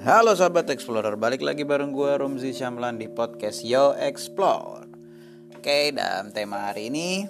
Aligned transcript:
Halo 0.00 0.32
sahabat 0.32 0.64
Explorer, 0.72 1.12
balik 1.20 1.44
lagi 1.44 1.60
bareng 1.60 1.92
gue 1.92 2.16
Romzi 2.16 2.56
Syamlan 2.56 2.96
di 2.96 3.04
podcast 3.12 3.60
Yo 3.60 3.92
Explore. 3.92 4.88
Oke, 5.52 5.92
dalam 5.92 6.32
tema 6.32 6.72
hari 6.72 6.88
ini 6.88 7.28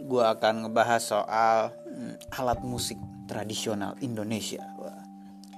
gue 0.00 0.24
akan 0.24 0.64
ngebahas 0.64 0.96
soal 1.04 1.68
hmm, 1.68 2.40
alat 2.40 2.64
musik 2.64 2.96
tradisional 3.28 4.00
Indonesia. 4.00 4.64
Wah. 4.80 4.96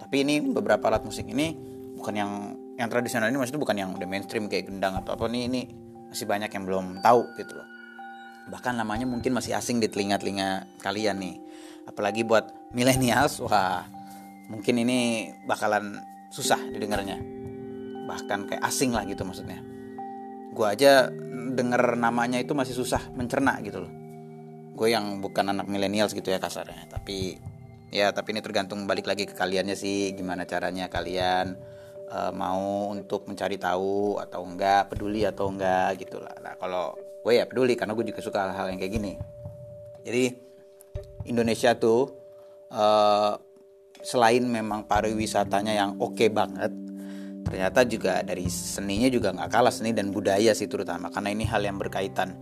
Tapi 0.03 0.27
ini 0.27 0.43
beberapa 0.43 0.91
alat 0.91 1.07
musik 1.07 1.31
ini 1.31 1.55
bukan 1.95 2.11
yang 2.11 2.33
yang 2.75 2.91
tradisional 2.91 3.31
ini 3.31 3.39
maksudnya 3.39 3.63
bukan 3.63 3.79
yang 3.79 3.95
udah 3.95 4.09
mainstream 4.11 4.51
kayak 4.51 4.67
gendang 4.67 4.99
atau 4.99 5.15
apa 5.15 5.31
nih 5.31 5.47
ini 5.47 5.71
masih 6.11 6.27
banyak 6.27 6.51
yang 6.51 6.67
belum 6.67 7.07
tahu 7.07 7.23
gitu 7.39 7.55
loh. 7.55 7.69
Bahkan 8.51 8.83
namanya 8.83 9.07
mungkin 9.07 9.31
masih 9.31 9.55
asing 9.55 9.79
di 9.79 9.87
telinga-telinga 9.87 10.83
kalian 10.83 11.23
nih. 11.23 11.39
Apalagi 11.87 12.27
buat 12.27 12.75
millennials 12.75 13.39
wah 13.39 13.87
mungkin 14.51 14.83
ini 14.83 15.31
bakalan 15.47 16.03
susah 16.33 16.59
didengarnya. 16.73 17.21
Bahkan 18.09 18.49
kayak 18.49 18.63
asing 18.65 18.97
lah 18.97 19.05
gitu 19.05 19.23
maksudnya. 19.23 19.61
Gue 20.57 20.67
aja 20.67 21.13
denger 21.53 22.01
namanya 22.01 22.41
itu 22.41 22.57
masih 22.57 22.73
susah 22.73 23.13
mencerna 23.13 23.61
gitu 23.61 23.85
loh. 23.85 23.93
Gue 24.73 24.97
yang 24.97 25.21
bukan 25.21 25.53
anak 25.53 25.69
millennials 25.69 26.17
gitu 26.17 26.33
ya 26.33 26.41
kasarnya. 26.41 26.89
Tapi 26.89 27.37
ya 27.93 28.09
tapi 28.17 28.33
ini 28.33 28.41
tergantung 28.41 28.89
balik 28.89 29.05
lagi 29.05 29.29
ke 29.29 29.37
kaliannya 29.37 29.77
sih. 29.77 30.17
Gimana 30.17 30.49
caranya 30.49 30.89
kalian 30.89 31.53
uh, 32.09 32.33
mau 32.33 32.89
untuk 32.89 33.29
mencari 33.29 33.61
tahu 33.61 34.17
atau 34.17 34.41
enggak 34.49 34.89
peduli 34.89 35.29
atau 35.29 35.53
enggak 35.53 36.01
gitu 36.01 36.17
lah. 36.17 36.33
Nah 36.41 36.57
kalau 36.57 36.97
gue 37.23 37.33
ya 37.37 37.45
peduli 37.45 37.77
karena 37.77 37.93
gue 37.93 38.09
juga 38.09 38.25
suka 38.25 38.49
hal-hal 38.49 38.73
yang 38.73 38.81
kayak 38.81 38.93
gini. 38.97 39.13
Jadi 40.03 40.25
Indonesia 41.31 41.77
tuh 41.79 42.11
uh, 42.75 43.52
selain 44.03 44.43
memang 44.43 44.85
pariwisatanya 44.85 45.73
yang 45.73 45.91
oke 46.03 46.19
okay 46.19 46.29
banget 46.29 46.75
ternyata 47.43 47.83
juga 47.85 48.23
dari 48.23 48.47
seninya 48.47 49.11
juga 49.11 49.35
nggak 49.35 49.51
kalah 49.51 49.75
seni 49.75 49.91
dan 49.91 50.15
budaya 50.15 50.55
sih 50.55 50.71
terutama. 50.71 51.11
Karena 51.11 51.35
ini 51.35 51.45
hal 51.45 51.67
yang 51.67 51.77
berkaitan 51.77 52.33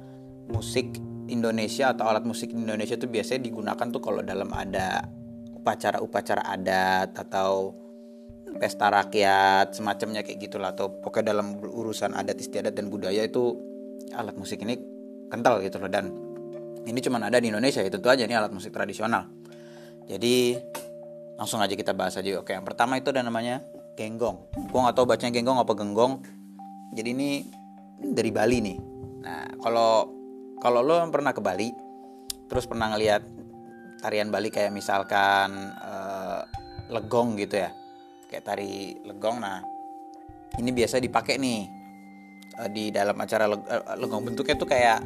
musik 0.52 0.86
Indonesia 1.30 1.94
atau 1.94 2.10
alat 2.10 2.26
musik 2.26 2.52
Indonesia 2.52 2.94
tuh 3.00 3.08
biasanya 3.08 3.48
digunakan 3.48 3.86
tuh 3.88 4.02
kalau 4.02 4.20
dalam 4.20 4.50
ada 4.52 5.02
upacara-upacara 5.56 6.42
adat 6.46 7.16
atau 7.16 7.74
pesta 8.58 8.90
rakyat 8.90 9.72
semacamnya 9.72 10.20
kayak 10.20 10.46
gitulah. 10.46 10.76
Atau 10.76 11.00
pokoknya 11.00 11.32
dalam 11.34 11.58
urusan 11.58 12.12
adat 12.12 12.36
istiadat 12.36 12.76
dan 12.76 12.92
budaya 12.92 13.24
itu 13.24 13.56
alat 14.12 14.36
musik 14.36 14.60
ini 14.62 14.76
kental 15.32 15.64
gitu 15.64 15.80
loh. 15.80 15.88
Dan 15.88 16.12
ini 16.84 16.98
cuma 17.00 17.22
ada 17.22 17.40
di 17.40 17.48
Indonesia 17.48 17.80
ya 17.80 17.88
tentu 17.88 18.12
aja 18.12 18.26
ini 18.28 18.36
alat 18.36 18.52
musik 18.52 18.74
tradisional. 18.74 19.26
Jadi 20.10 20.58
langsung 21.40 21.64
aja 21.64 21.72
kita 21.72 21.96
bahas 21.96 22.20
aja 22.20 22.36
oke 22.36 22.52
yang 22.52 22.68
pertama 22.68 23.00
itu 23.00 23.08
ada 23.08 23.24
namanya 23.24 23.64
genggong. 23.96 24.36
Gue 24.68 24.80
nggak 24.80 24.92
tahu 24.92 25.08
bacanya 25.08 25.32
genggong 25.32 25.56
apa 25.56 25.72
genggong. 25.72 26.12
Jadi 26.92 27.08
ini 27.16 27.30
dari 27.96 28.28
Bali 28.28 28.58
nih. 28.60 28.78
Nah 29.24 29.48
kalau 29.56 30.08
kalau 30.60 30.84
lo 30.84 31.00
pernah 31.08 31.32
ke 31.32 31.40
Bali 31.40 31.72
terus 32.44 32.68
pernah 32.68 32.92
ngeliat 32.92 33.24
tarian 34.04 34.28
Bali 34.28 34.52
kayak 34.52 34.68
misalkan 34.68 35.72
uh, 35.80 36.44
legong 36.92 37.40
gitu 37.40 37.56
ya. 37.56 37.72
Kayak 38.28 38.44
tari 38.44 39.00
legong 39.08 39.40
nah 39.40 39.64
ini 40.60 40.70
biasa 40.76 41.00
dipakai 41.00 41.40
nih 41.40 41.60
uh, 42.60 42.68
di 42.68 42.92
dalam 42.92 43.16
acara 43.16 43.48
leg 43.48 43.64
uh, 43.64 43.96
legong. 43.96 44.28
Bentuknya 44.28 44.60
tuh 44.60 44.68
kayak 44.68 45.00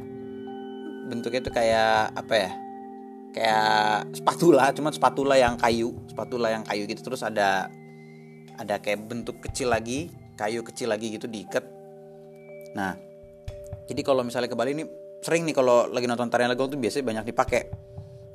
bentuknya 1.06 1.40
tuh 1.46 1.54
kayak 1.54 2.10
apa 2.10 2.34
ya 2.34 2.50
kayak 3.34 4.14
spatula 4.14 4.70
cuma 4.70 4.94
spatula 4.94 5.34
yang 5.34 5.58
kayu 5.58 5.90
spatula 6.06 6.54
yang 6.54 6.62
kayu 6.62 6.86
gitu. 6.86 7.02
Terus 7.02 7.26
ada 7.26 7.66
ada 8.54 8.78
kayak 8.78 9.10
bentuk 9.10 9.42
kecil 9.42 9.74
lagi 9.74 10.08
kayu 10.38 10.62
kecil 10.62 10.94
lagi 10.94 11.10
gitu 11.18 11.26
diikat. 11.26 11.66
Nah 12.78 12.94
jadi 13.90 14.00
kalau 14.06 14.22
misalnya 14.22 14.46
ke 14.46 14.56
Bali 14.56 14.72
ini 14.72 14.86
sering 15.20 15.42
nih 15.44 15.56
kalau 15.56 15.90
lagi 15.90 16.06
nonton 16.06 16.30
tarian 16.30 16.48
legong 16.48 16.72
tuh 16.72 16.78
biasanya 16.78 17.04
banyak 17.10 17.34
dipakai. 17.34 17.62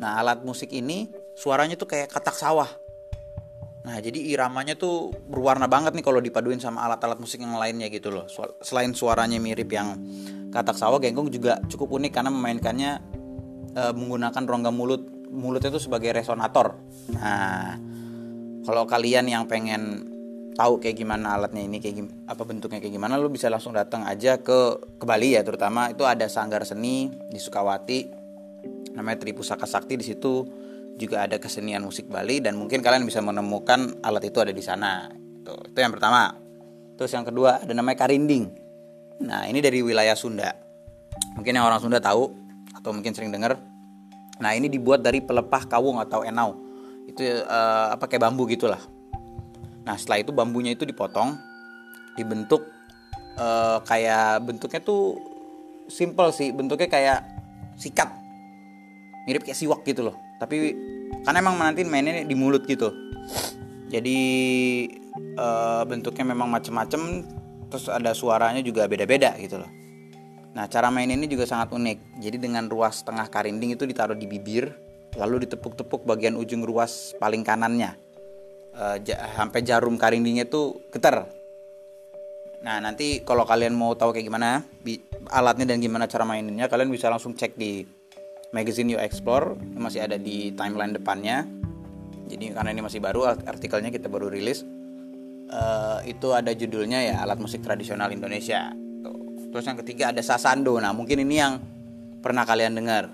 Nah 0.03 0.19
alat 0.19 0.43
musik 0.43 0.69
ini 0.75 1.07
suaranya 1.33 1.79
tuh 1.79 1.87
kayak 1.87 2.11
katak 2.11 2.35
sawah. 2.35 2.67
Nah 3.79 3.95
jadi 4.03 4.19
iramanya 4.19 4.75
tuh 4.75 5.15
berwarna 5.31 5.71
banget 5.71 5.95
nih 5.95 6.03
kalau 6.03 6.19
dipaduin 6.19 6.59
sama 6.59 6.83
alat-alat 6.83 7.15
musik 7.17 7.39
yang 7.39 7.55
lainnya 7.55 7.87
gitu 7.87 8.11
loh. 8.11 8.27
Selain 8.59 8.91
suaranya 8.91 9.39
mirip 9.39 9.71
yang 9.71 9.95
katak 10.51 10.75
sawah 10.75 10.99
genggong 10.99 11.31
juga 11.31 11.63
cukup 11.71 11.95
unik 11.95 12.11
karena 12.11 12.29
memainkannya 12.33 12.91
e, 13.73 13.83
menggunakan 13.93 14.43
rongga 14.43 14.71
mulut 14.73 15.03
mulutnya 15.29 15.69
itu 15.69 15.81
sebagai 15.81 16.09
resonator. 16.13 16.77
Nah, 17.13 17.77
kalau 18.65 18.83
kalian 18.89 19.29
yang 19.29 19.45
pengen 19.45 20.09
tahu 20.57 20.81
kayak 20.81 20.99
gimana 20.99 21.39
alatnya 21.39 21.63
ini 21.63 21.79
kayak 21.79 22.27
apa 22.27 22.43
bentuknya 22.43 22.83
kayak 22.83 22.99
gimana 22.99 23.15
lu 23.15 23.31
bisa 23.31 23.47
langsung 23.47 23.71
datang 23.71 24.03
aja 24.03 24.43
ke 24.43 24.75
ke 24.99 25.05
Bali 25.07 25.39
ya 25.39 25.41
terutama 25.45 25.87
itu 25.87 26.03
ada 26.03 26.27
sanggar 26.27 26.67
seni 26.67 27.07
di 27.31 27.39
Sukawati 27.39 27.99
namanya 28.91 29.23
Tripusaka 29.23 29.63
Sakti 29.63 29.95
di 29.95 30.03
situ 30.03 30.43
juga 30.99 31.23
ada 31.23 31.39
kesenian 31.39 31.79
musik 31.79 32.11
Bali 32.11 32.43
dan 32.43 32.59
mungkin 32.59 32.83
kalian 32.83 33.07
bisa 33.07 33.23
menemukan 33.23 34.03
alat 34.03 34.27
itu 34.27 34.43
ada 34.43 34.51
di 34.51 34.59
sana. 34.59 35.07
Itu, 35.15 35.55
itu 35.71 35.79
yang 35.79 35.95
pertama. 35.95 36.35
Terus 36.99 37.15
yang 37.15 37.23
kedua 37.23 37.63
ada 37.63 37.71
namanya 37.71 38.03
karinding. 38.03 38.51
Nah, 39.23 39.47
ini 39.47 39.63
dari 39.63 39.79
wilayah 39.79 40.19
Sunda. 40.19 40.51
Mungkin 41.39 41.55
yang 41.55 41.63
orang 41.63 41.79
Sunda 41.79 42.03
tahu 42.03 42.35
atau 42.79 42.95
mungkin 42.95 43.11
sering 43.11 43.29
dengar. 43.29 43.59
Nah 44.39 44.55
ini 44.55 44.71
dibuat 44.71 45.03
dari 45.03 45.19
pelepah 45.19 45.67
kawung 45.67 45.99
atau 45.99 46.23
enau. 46.23 46.55
Itu 47.05 47.21
uh, 47.43 47.91
apa 47.91 48.07
kayak 48.07 48.23
bambu 48.23 48.47
gitulah. 48.47 48.79
Nah 49.83 49.99
setelah 49.99 50.23
itu 50.23 50.31
bambunya 50.31 50.71
itu 50.71 50.87
dipotong, 50.87 51.35
dibentuk 52.15 52.63
uh, 53.35 53.83
kayak 53.83 54.47
bentuknya 54.47 54.79
tuh 54.79 55.19
simple 55.91 56.31
sih. 56.31 56.55
Bentuknya 56.55 56.87
kayak 56.87 57.19
sikat, 57.75 58.07
mirip 59.27 59.43
kayak 59.43 59.59
siwak 59.59 59.83
gitu 59.83 60.07
loh. 60.07 60.15
Tapi 60.39 60.71
karena 61.27 61.43
emang 61.43 61.59
nanti 61.59 61.83
mainnya 61.83 62.23
di 62.23 62.35
mulut 62.37 62.63
gitu. 62.63 62.95
Jadi 63.89 64.17
uh, 65.35 65.83
bentuknya 65.83 66.31
memang 66.31 66.47
macem-macem, 66.47 67.25
terus 67.67 67.89
ada 67.89 68.13
suaranya 68.13 68.61
juga 68.61 68.85
beda-beda 68.85 69.33
gitu 69.41 69.57
loh. 69.57 69.67
Nah, 70.49 70.65
cara 70.65 70.89
main 70.89 71.09
ini 71.09 71.29
juga 71.29 71.45
sangat 71.45 71.69
unik. 71.69 72.21
Jadi 72.21 72.37
dengan 72.41 72.65
ruas 72.65 73.05
tengah 73.05 73.29
karinding 73.29 73.77
itu 73.77 73.85
ditaruh 73.85 74.17
di 74.17 74.25
bibir, 74.25 74.73
lalu 75.13 75.45
ditepuk-tepuk 75.45 76.09
bagian 76.09 76.33
ujung 76.33 76.65
ruas 76.65 77.13
paling 77.21 77.45
kanannya. 77.45 77.93
E, 78.73 79.05
sampai 79.37 79.61
jarum 79.61 79.93
karindingnya 80.01 80.49
itu 80.49 80.81
getar. 80.89 81.29
Nah, 82.65 82.81
nanti 82.81 83.21
kalau 83.23 83.45
kalian 83.45 83.77
mau 83.77 83.93
tahu 83.95 84.11
kayak 84.11 84.25
gimana 84.25 84.65
alatnya 85.31 85.69
dan 85.69 85.79
gimana 85.79 86.09
cara 86.09 86.25
maininnya, 86.25 86.65
kalian 86.67 86.89
bisa 86.89 87.07
langsung 87.07 87.37
cek 87.37 87.55
di 87.55 87.85
magazine 88.49 88.89
You 88.89 88.99
Explore, 88.99 89.53
masih 89.77 90.03
ada 90.03 90.17
di 90.17 90.51
timeline 90.57 90.97
depannya. 90.97 91.45
Jadi 92.29 92.53
karena 92.53 92.73
ini 92.73 92.81
masih 92.81 93.01
baru 93.01 93.25
artikelnya 93.25 93.93
kita 93.93 94.09
baru 94.09 94.29
rilis. 94.29 94.65
Uh, 95.49 95.97
itu 96.05 96.29
ada 96.29 96.53
judulnya 96.53 97.01
ya 97.01 97.25
alat 97.25 97.41
musik 97.41 97.65
tradisional 97.65 98.13
Indonesia 98.13 98.69
Terus 99.49 99.65
yang 99.65 99.77
ketiga 99.81 100.03
ada 100.13 100.21
sasando. 100.21 100.77
Nah, 100.77 100.93
mungkin 100.93 101.21
ini 101.25 101.35
yang 101.41 101.57
pernah 102.21 102.45
kalian 102.45 102.77
dengar. 102.77 103.09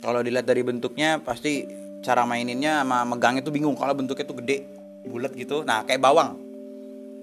Kalau 0.00 0.24
dilihat 0.24 0.46
dari 0.46 0.62
bentuknya 0.64 1.20
pasti 1.20 1.66
cara 2.00 2.24
maininnya 2.24 2.80
sama 2.80 3.04
megang 3.04 3.36
itu 3.36 3.52
bingung 3.52 3.76
kalau 3.76 3.92
bentuknya 3.92 4.24
tuh 4.24 4.38
gede, 4.40 4.64
bulat 5.04 5.34
gitu. 5.36 5.66
Nah, 5.66 5.84
kayak 5.84 6.00
bawang. 6.00 6.38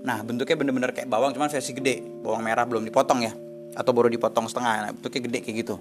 Nah, 0.05 0.21
bentuknya 0.21 0.55
bener-bener 0.59 0.91
kayak 0.93 1.09
bawang 1.09 1.33
cuman 1.33 1.49
versi 1.49 1.73
gede. 1.73 2.03
Bawang 2.21 2.45
merah 2.45 2.67
belum 2.67 2.85
dipotong 2.85 3.19
ya 3.25 3.33
atau 3.73 3.91
baru 3.95 4.11
dipotong 4.11 4.45
setengah. 4.45 4.73
Nah, 4.87 4.91
bentuknya 4.93 5.21
gede 5.31 5.39
kayak 5.41 5.55
gitu. 5.65 5.75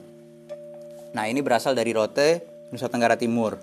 Nah, 1.13 1.25
ini 1.29 1.41
berasal 1.45 1.77
dari 1.77 1.93
Rote, 1.93 2.45
Nusa 2.73 2.89
Tenggara 2.89 3.17
Timur. 3.17 3.57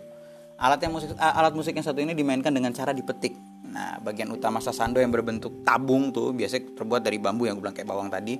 Alat 0.58 0.80
yang 0.86 0.94
musik 0.94 1.12
alat 1.18 1.54
musik 1.58 1.74
yang 1.74 1.86
satu 1.86 2.00
ini 2.00 2.14
dimainkan 2.14 2.54
dengan 2.54 2.70
cara 2.72 2.94
dipetik. 2.94 3.34
Nah, 3.74 3.98
bagian 3.98 4.30
utama 4.30 4.62
sasando 4.62 5.02
yang 5.02 5.10
berbentuk 5.10 5.66
tabung 5.66 6.14
tuh 6.14 6.30
biasanya 6.30 6.78
terbuat 6.78 7.02
dari 7.02 7.18
bambu 7.18 7.50
yang 7.50 7.58
gue 7.58 7.66
bilang 7.66 7.74
kayak 7.74 7.90
bawang 7.90 8.10
tadi 8.14 8.38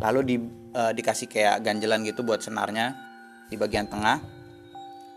lalu 0.00 0.20
di, 0.24 0.36
uh, 0.74 0.92
dikasih 0.96 1.28
kayak 1.28 1.62
ganjelan 1.64 2.02
gitu 2.02 2.24
buat 2.24 2.40
senarnya 2.40 2.96
di 3.52 3.56
bagian 3.60 3.86
tengah. 3.86 4.20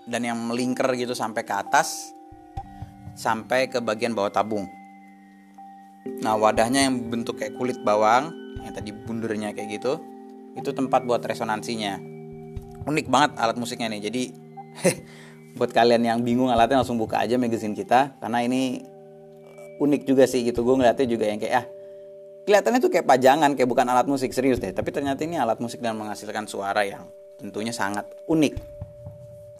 Dan 0.03 0.27
yang 0.27 0.35
melingkar 0.35 0.91
gitu 0.99 1.15
sampai 1.15 1.47
ke 1.47 1.55
atas 1.55 2.11
sampai 3.15 3.69
ke 3.69 3.79
bagian 3.79 4.11
bawah 4.11 4.33
tabung. 4.33 4.67
Nah 6.19 6.35
wadahnya 6.35 6.91
yang 6.91 7.07
bentuk 7.07 7.39
kayak 7.39 7.55
kulit 7.55 7.79
bawang 7.87 8.35
yang 8.59 8.73
tadi 8.75 8.91
bundurnya 8.91 9.55
kayak 9.55 9.79
gitu 9.79 10.01
itu 10.59 10.69
tempat 10.75 11.07
buat 11.07 11.23
resonansinya. 11.23 11.97
Unik 12.83 13.07
banget 13.07 13.31
alat 13.39 13.55
musiknya 13.55 13.87
nih. 13.95 14.01
Jadi 14.11 14.23
buat 15.57 15.71
kalian 15.71 16.03
yang 16.03 16.19
bingung 16.25 16.51
alatnya 16.51 16.83
langsung 16.83 16.99
buka 16.99 17.21
aja 17.23 17.39
magazine 17.39 17.77
kita 17.77 18.17
karena 18.19 18.43
ini 18.43 18.83
unik 19.79 20.01
juga 20.03 20.27
sih 20.27 20.43
gitu. 20.43 20.67
Gue 20.67 20.75
ngeliatnya 20.83 21.07
juga 21.07 21.25
yang 21.29 21.39
kayak 21.39 21.53
ah 21.63 21.65
kelihatannya 22.43 22.79
tuh 22.79 22.91
kayak 22.91 23.07
pajangan 23.07 23.55
kayak 23.55 23.69
bukan 23.69 23.87
alat 23.87 24.07
musik 24.07 24.31
serius 24.35 24.59
deh 24.59 24.71
tapi 24.71 24.91
ternyata 24.91 25.23
ini 25.23 25.39
alat 25.39 25.59
musik 25.59 25.79
dan 25.79 25.95
menghasilkan 25.95 26.47
suara 26.47 26.83
yang 26.83 27.07
tentunya 27.39 27.71
sangat 27.71 28.07
unik 28.27 28.53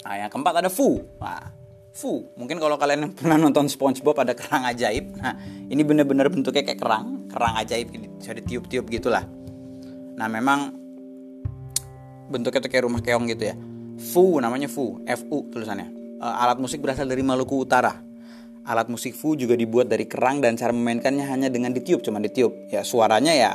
nah 0.04 0.16
yang 0.20 0.30
keempat 0.30 0.64
ada 0.64 0.70
fu 0.72 1.00
nah 1.20 1.64
Fu. 1.94 2.26
Mungkin 2.34 2.58
kalau 2.58 2.74
kalian 2.74 3.14
pernah 3.14 3.38
nonton 3.38 3.70
SpongeBob 3.70 4.18
ada 4.18 4.34
kerang 4.34 4.66
ajaib. 4.66 5.14
Nah, 5.14 5.38
ini 5.70 5.86
bener-bener 5.86 6.26
bentuknya 6.26 6.66
kayak 6.66 6.82
kerang, 6.82 7.30
kerang 7.30 7.54
ajaib 7.62 7.94
bisa 8.18 8.34
ditiup-tiup 8.34 8.90
gitulah. 8.90 9.22
Nah, 10.18 10.26
memang 10.26 10.74
bentuknya 12.34 12.66
tuh 12.66 12.72
kayak 12.74 12.90
rumah 12.90 12.98
keong 12.98 13.30
gitu 13.30 13.46
ya. 13.46 13.56
Fu 14.10 14.42
namanya 14.42 14.66
Fu, 14.66 15.06
F 15.06 15.22
U 15.30 15.46
tulisannya. 15.54 16.18
Uh, 16.18 16.34
alat 16.34 16.58
musik 16.58 16.82
berasal 16.82 17.06
dari 17.06 17.22
Maluku 17.22 17.62
Utara. 17.62 17.94
Alat 18.64 18.88
musik 18.88 19.12
Fu 19.12 19.36
juga 19.36 19.60
dibuat 19.60 19.92
dari 19.92 20.08
kerang 20.08 20.40
dan 20.40 20.56
cara 20.56 20.72
memainkannya 20.72 21.28
hanya 21.28 21.48
dengan 21.52 21.76
ditiup, 21.76 22.00
cuma 22.00 22.24
ditiup. 22.24 22.72
Ya 22.72 22.88
suaranya 22.88 23.36
ya 23.36 23.52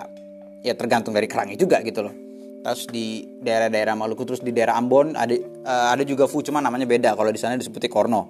ya 0.60 0.75
tergantung 0.76 1.16
dari 1.16 1.25
kerangnya 1.25 1.56
juga 1.56 1.81
gitu 1.81 2.05
loh. 2.05 2.14
Terus 2.60 2.84
di 2.93 3.25
daerah-daerah 3.40 3.96
Maluku 3.96 4.28
terus 4.28 4.44
di 4.44 4.52
daerah 4.52 4.76
Ambon 4.76 5.16
ada 5.16 5.32
uh, 5.64 5.88
ada 5.96 6.05
juga 6.05 6.28
Fu 6.28 6.44
cuma 6.44 6.60
namanya 6.60 6.84
beda. 6.84 7.16
Kalau 7.16 7.32
di 7.32 7.40
sana 7.40 7.56
disebutnya 7.56 7.88
korno. 7.88 8.28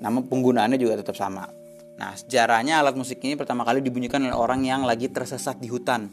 Nama 0.00 0.16
penggunaannya 0.24 0.80
juga 0.80 0.96
tetap 0.96 1.12
sama. 1.12 1.44
Nah, 2.00 2.16
sejarahnya 2.16 2.80
alat 2.80 2.96
musik 2.96 3.20
ini 3.20 3.36
pertama 3.36 3.60
kali 3.68 3.84
dibunyikan 3.84 4.24
oleh 4.24 4.32
orang 4.32 4.64
yang 4.64 4.88
lagi 4.88 5.12
tersesat 5.12 5.60
di 5.60 5.68
hutan. 5.68 6.08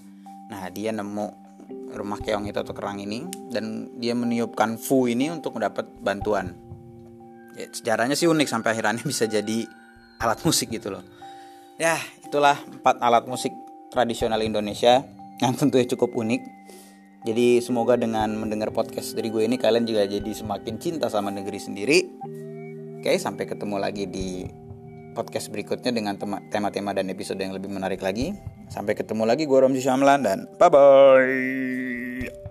Nah, 0.52 0.68
dia 0.68 0.92
nemu 0.92 1.48
rumah 1.96 2.20
keong 2.20 2.44
itu 2.52 2.60
atau 2.60 2.76
kerang 2.76 3.00
ini 3.00 3.24
dan 3.48 3.96
dia 3.96 4.12
meniupkan 4.12 4.76
fu 4.76 5.08
ini 5.08 5.32
untuk 5.32 5.56
mendapat 5.56 5.88
bantuan. 6.04 6.52
Ya, 7.56 7.72
sejarahnya 7.72 8.20
sih 8.20 8.28
unik 8.28 8.48
sampai 8.52 8.76
akhirnya 8.76 9.00
bisa 9.08 9.26
jadi 9.26 9.64
alat 10.22 10.40
musik 10.46 10.74
gitu 10.74 10.94
loh. 10.94 11.04
Ya, 11.78 11.98
itulah 12.26 12.58
empat 12.58 12.98
alat 13.02 13.30
musik 13.30 13.54
tradisional 13.94 14.42
Indonesia 14.42 15.06
yang 15.42 15.54
tentunya 15.54 15.86
cukup 15.86 16.14
unik. 16.18 16.42
Jadi 17.26 17.60
semoga 17.60 18.00
dengan 18.00 18.30
mendengar 18.40 18.72
podcast 18.72 19.14
dari 19.18 19.28
gue 19.34 19.44
ini 19.44 19.60
kalian 19.60 19.84
juga 19.84 20.08
jadi 20.08 20.32
semakin 20.32 20.80
cinta 20.80 21.12
sama 21.12 21.34
negeri 21.34 21.60
sendiri. 21.60 22.00
Oke, 22.98 23.14
sampai 23.20 23.46
ketemu 23.46 23.78
lagi 23.78 24.06
di 24.08 24.48
podcast 25.18 25.50
berikutnya 25.50 25.90
dengan 25.90 26.14
tema-tema 26.54 26.94
dan 26.94 27.10
episode 27.10 27.42
yang 27.42 27.58
lebih 27.58 27.74
menarik 27.74 28.06
lagi. 28.06 28.38
Sampai 28.70 28.94
ketemu 28.94 29.26
lagi 29.26 29.50
gue 29.50 29.60
Romzi 29.60 29.82
Syamlan 29.82 30.22
dan 30.22 30.46
bye 30.62 30.70
bye. 30.70 32.47